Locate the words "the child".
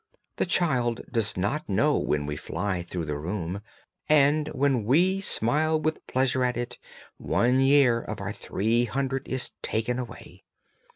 0.37-1.01